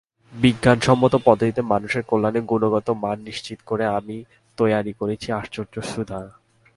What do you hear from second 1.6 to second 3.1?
মানুষের কল্যাণে গুণগত